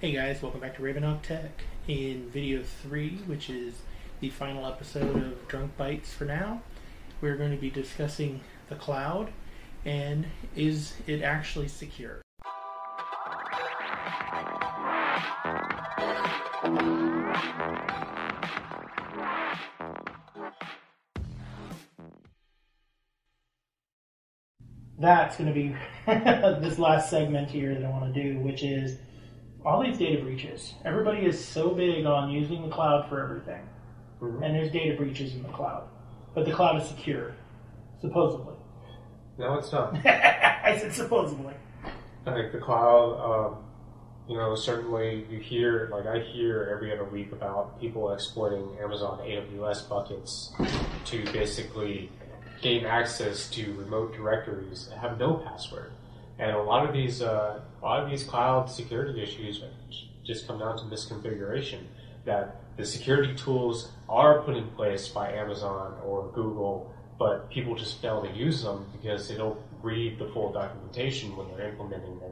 [0.00, 1.62] Hey guys, welcome back to Ravenhawk Tech.
[1.86, 3.82] In video 3, which is
[4.20, 6.62] the final episode of DrunkBytes for now,
[7.20, 9.30] we're going to be discussing the cloud
[9.84, 10.26] and
[10.56, 12.20] is it actually secure?
[24.98, 25.76] That's going to be
[26.06, 28.98] this last segment here that I want to do, which is
[29.64, 30.74] all these data breaches.
[30.84, 33.62] Everybody is so big on using the cloud for everything,
[34.20, 35.88] and there's data breaches in the cloud,
[36.34, 37.34] but the cloud is secure,
[38.00, 38.54] supposedly.
[39.38, 39.94] No, it's not.
[40.06, 41.54] I said supposedly.
[42.26, 43.64] I think the cloud, um,
[44.28, 49.18] you know, certainly you hear, like I hear every other week about people exploiting Amazon
[49.18, 50.52] AWS buckets
[51.06, 52.10] to basically
[52.62, 55.92] gain access to remote directories that have no password.
[56.38, 59.62] And a lot of these, uh, a lot of these cloud security issues
[60.24, 61.80] just come down to misconfiguration.
[62.24, 68.00] That the security tools are put in place by Amazon or Google, but people just
[68.00, 72.30] fail to use them because they don't read the full documentation when they're implementing their,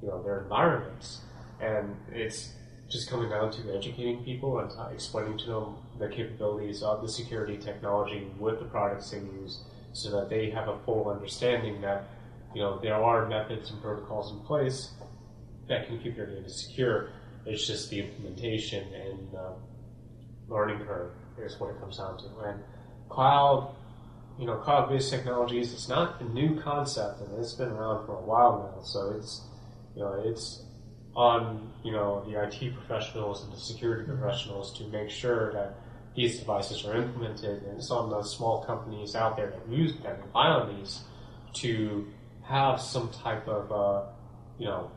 [0.00, 1.20] you know, their environments.
[1.60, 2.52] And it's
[2.88, 7.56] just coming down to educating people and explaining to them the capabilities of the security
[7.56, 12.08] technology with the products they use so that they have a full understanding that
[12.54, 14.92] you know there are methods and protocols in place
[15.68, 17.10] that can keep your data secure.
[17.46, 19.52] It's just the implementation and uh,
[20.48, 22.24] learning curve is what it comes down to.
[22.46, 22.62] And
[23.08, 23.74] cloud,
[24.38, 28.22] you know, cloud-based technologies, it's not a new concept, and it's been around for a
[28.22, 28.82] while now.
[28.82, 29.42] So it's,
[29.94, 30.62] you know, it's
[31.16, 35.76] on you know the IT professionals and the security professionals to make sure that
[36.16, 40.18] these devices are implemented, and it's on the small companies out there that use that
[40.26, 41.02] rely on these
[41.54, 42.06] to
[42.44, 44.06] have some type of uh,
[44.58, 44.90] you know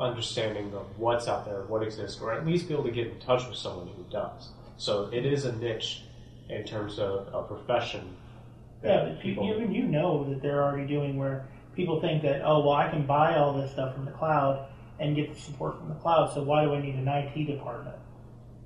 [0.00, 3.18] understanding of what's out there, what exists, or at least be able to get in
[3.20, 4.50] touch with someone who does.
[4.76, 6.02] So it is a niche
[6.48, 8.16] in terms of a profession.
[8.82, 12.60] Yeah, but people, even you know that they're already doing where people think that oh
[12.60, 14.66] well I can buy all this stuff from the cloud
[14.98, 17.96] and get the support from the cloud, so why do I need an IT department?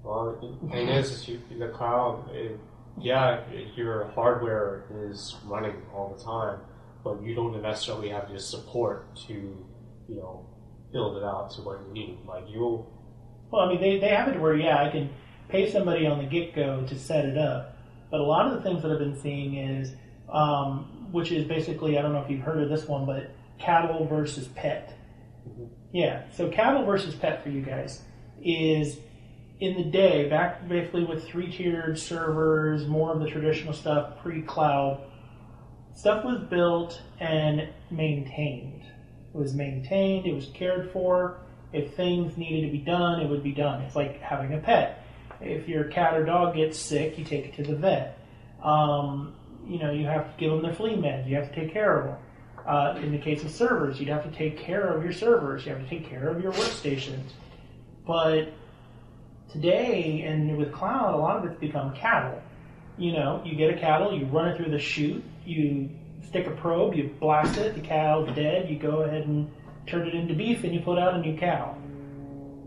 [0.03, 2.59] Well, the thing is, is you, the cloud, it,
[2.99, 3.41] yeah,
[3.75, 6.61] your hardware is running all the time,
[7.07, 10.45] but you don't necessarily have the support to, you know,
[10.93, 12.19] build it out to what you need.
[12.27, 12.93] Like you'll.
[13.51, 15.11] Well, I mean, they, they have it where yeah, I can
[15.49, 17.77] pay somebody on the get go to set it up,
[18.11, 19.93] but a lot of the things that I've been seeing is,
[20.29, 23.31] um, which is basically I don't know if you've heard of this one, but
[23.61, 24.99] cattle versus pet.
[25.49, 25.65] Mm-hmm.
[25.93, 28.03] Yeah, so cattle versus pet for you guys
[28.43, 28.99] is
[29.61, 34.43] in the day, back basically with three tiered servers, more of the traditional stuff pre
[34.43, 35.01] cloud,
[35.97, 38.83] stuff was built and maintained.
[39.35, 41.39] It was maintained, it was cared for.
[41.73, 43.83] If things needed to be done, it would be done.
[43.83, 45.03] It's like having a pet.
[45.41, 48.19] If your cat or dog gets sick, you take it to the vet.
[48.63, 49.35] Um,
[49.67, 51.29] you know, you have to give them their flea meds.
[51.29, 52.17] You have to take care of them.
[52.67, 55.67] Uh, in the case of servers, you'd have to take care of your servers.
[55.67, 57.31] You have to take care of your workstations.
[58.07, 58.53] But
[59.51, 62.41] today and with cloud, a lot of it's become cattle.
[62.99, 65.91] You know, you get a cattle, you run it through the chute, you
[66.27, 69.51] stick a probe, you blast it, the cow's dead, you go ahead and
[69.87, 71.77] turn it into beef and you put out a new cow.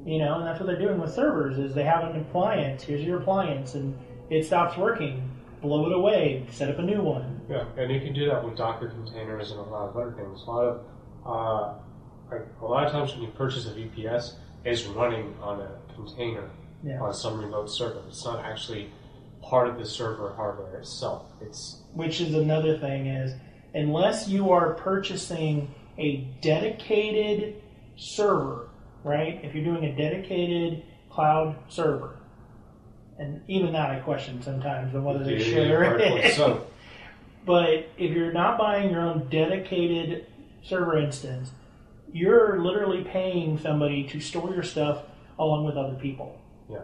[0.06, 3.01] You know, and that's what they're doing with servers is they have an appliance, here's
[3.03, 3.97] your appliance, and
[4.29, 5.29] it stops working.
[5.62, 7.41] Blow it away, set up a new one.
[7.50, 10.41] Yeah, and you can do that with Docker containers and a lot of other things.
[10.47, 10.85] A lot of
[11.25, 11.73] uh,
[12.31, 16.50] like a lot of times when you purchase a VPS, it's running on a container
[16.81, 17.01] Yeah.
[17.01, 18.01] on some remote server.
[18.07, 18.89] It's not actually
[19.49, 21.25] part of the server hardware itself.
[21.41, 23.33] It's which is another thing is
[23.73, 27.61] unless you are purchasing a dedicated
[27.97, 28.69] server,
[29.03, 29.39] right?
[29.43, 32.17] If you're doing a dedicated cloud server,
[33.17, 36.35] and even that I question sometimes on whether they share it.
[36.35, 36.67] so.
[37.45, 40.27] but if you're not buying your own dedicated
[40.63, 41.51] server instance,
[42.13, 45.03] you're literally paying somebody to store your stuff
[45.38, 46.39] along with other people.
[46.69, 46.81] Yeah.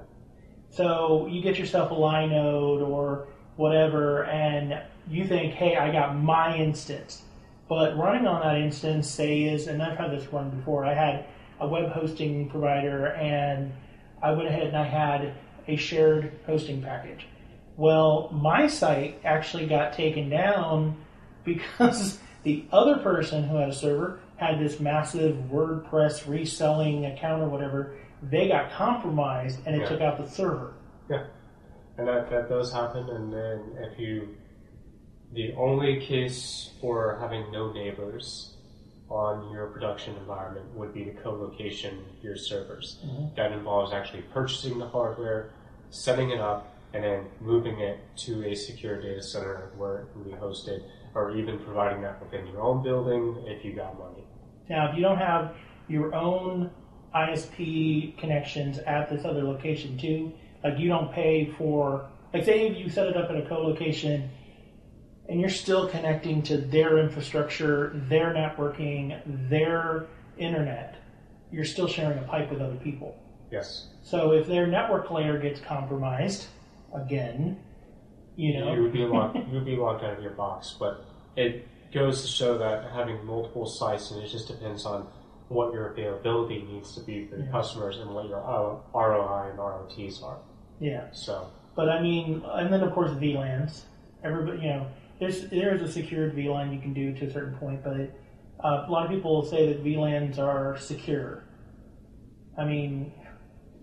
[0.72, 6.58] So you get yourself a Linode or whatever, and you think, hey, I got my
[6.58, 7.22] instance.
[7.68, 11.26] But running on that instance, say, is, and I've had this run before, I had
[11.60, 13.72] a web hosting provider, and
[14.22, 15.34] I went ahead and I had
[15.68, 17.28] a shared hosting package.
[17.78, 20.98] Well, my site actually got taken down
[21.44, 27.50] because the other person who had a server had this massive WordPress reselling account or
[27.50, 27.94] whatever.
[28.24, 29.86] They got compromised and it Yeah.
[29.90, 30.74] took out the server.
[31.10, 31.26] Yeah,
[31.98, 33.10] and that, that does happen.
[33.10, 34.36] And then if you,
[35.34, 38.52] the only case for having no neighbors
[39.10, 43.00] on your production environment would be to co-location your servers.
[43.06, 43.36] Mhm.
[43.36, 45.52] That involves actually purchasing the hardware,
[45.92, 50.24] setting it up, and then moving it to a secure data center where it can
[50.24, 50.82] be hosted,
[51.14, 54.24] or even providing that within your own building if you got money.
[54.70, 55.54] Now, if you don't have
[55.88, 56.72] your own
[57.16, 60.34] ISP connections at this other location too,
[60.64, 64.30] like you don't pay for, like say if you set it up at a co-location
[65.30, 70.08] and you're still connecting to their infrastructure, their networking, their
[70.38, 70.98] internet,
[71.52, 73.18] you're still sharing a pipe with other people.
[73.52, 73.88] Yes.
[74.04, 76.48] So if their network layer gets compromised,
[76.94, 77.60] again,
[78.36, 79.36] you know, You would be locked.
[79.48, 81.06] you would be locked out of your box, but
[81.38, 85.08] it goes to show that having multiple sites, and it just depends on
[85.50, 87.52] what your availability needs to be for your Yeah.
[87.52, 88.40] customers and what your
[88.94, 90.38] ROI and ROTs are.
[90.80, 91.06] yeah.
[91.12, 93.84] So But I mean, and then of course VLANs.
[94.24, 94.88] Everybody, you know,
[95.20, 98.14] there's there is a secured VLAN you can do to a certain point, but it,
[98.64, 101.44] uh, a lot of people say that VLANs are secure.
[102.58, 103.12] I mean,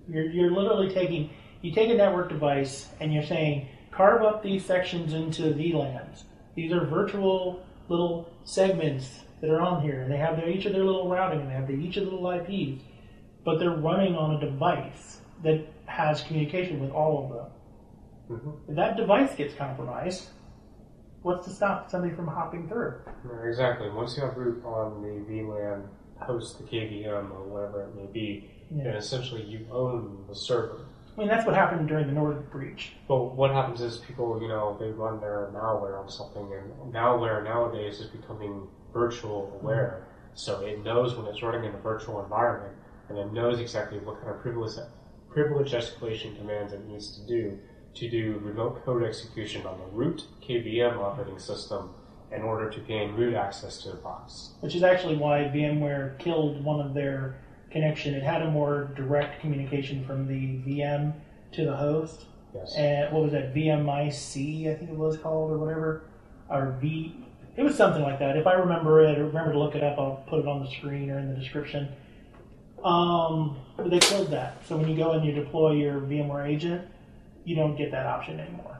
[0.08, 1.30] you're you're literally taking
[1.60, 6.24] you take a network device and you're saying carve up these sections into VLANs.
[6.56, 10.72] These are virtual little segments that are on here, and they have their, each of
[10.72, 12.80] their little routing, and they have their, each of the little IPs,
[13.44, 18.40] but they're running on a device that has communication with all of them.
[18.40, 18.70] mhm.
[18.70, 20.30] If that device gets compromised,
[21.22, 22.94] what's to stop somebody from hopping through?
[23.44, 23.90] Exactly.
[23.90, 25.82] Once you have root on the VLAN
[26.20, 28.84] host, the KVM or whatever it may be, Yeah.
[28.84, 30.86] then essentially you own the server.
[31.14, 32.94] I mean, that's what happened during the Northern breach.
[33.08, 37.42] But what happens is people, you know, they run their malware on something, and malware
[37.44, 40.06] nowadays is becoming virtual aware.
[40.34, 42.74] So it knows when it's running in a virtual environment,
[43.08, 44.78] and it knows exactly what kind of privilege
[45.28, 47.58] privilege escalation commands it needs to do
[47.94, 51.90] to do remote code execution on the root KVM operating system
[52.30, 54.52] in order to gain root access to the box.
[54.60, 57.36] which is actually why VMware killed one of their
[57.70, 58.14] connection.
[58.14, 61.12] It had a more direct communication from the VM
[61.52, 62.26] to the host.
[62.54, 62.74] Yes.
[62.76, 63.54] And what was that?
[63.54, 66.04] VMIC, I think it was called, or whatever,
[66.48, 67.16] or V.
[67.56, 68.37] It was something like that.
[68.37, 70.70] If I remember it, or remember to look it up, I'll put it on the
[70.70, 71.88] screen or in the description.
[72.82, 74.66] Um, but they killed that.
[74.66, 76.88] So when you go and you deploy your VMware agent,
[77.44, 78.78] you don't get that option anymore.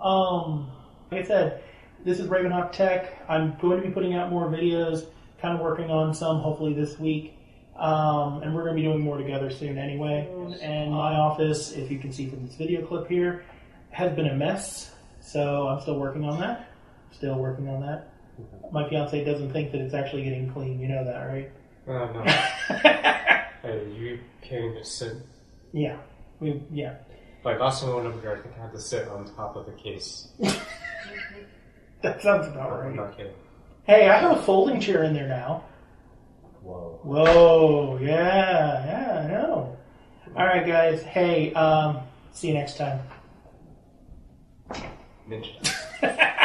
[0.00, 0.70] Um,
[1.10, 1.62] like I said,
[2.04, 3.22] this is Ravenhawk Tech.
[3.28, 5.06] I'm going to be putting out more videos,
[5.40, 7.36] kind of working on some hopefully this week.
[7.76, 10.28] Um, and we're going to be doing more together soon anyway.
[10.62, 13.44] And my office, if you can see from this video clip here,
[13.90, 14.92] has been a mess.
[15.20, 16.69] So I'm still working on that.
[17.12, 18.12] Still working on that.
[18.72, 20.80] My fiance doesn't think that it's actually getting clean.
[20.80, 21.50] You know that, right?
[21.86, 22.22] Uh, no.
[23.62, 25.16] hey, you can't sit.
[25.72, 25.96] yeah.
[26.40, 26.96] We yeah.
[27.44, 29.56] Like last time I went over here, I think I had to sit on top
[29.56, 30.28] of the case.
[32.02, 32.94] That sounds about I'm right.
[32.94, 33.34] not kidding.
[33.84, 35.64] Hey, I have a folding chair in there now.
[36.62, 36.98] Whoa.
[37.02, 39.76] Whoa, yeah, yeah, I know.
[40.34, 41.02] All right, guys.
[41.02, 41.98] Hey, um,
[42.32, 43.00] see you next time.
[45.28, 45.74] Ninja.